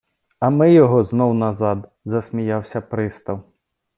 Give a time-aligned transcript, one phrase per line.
[0.39, 3.43] -А ми його знов назад!- засміявся пристав.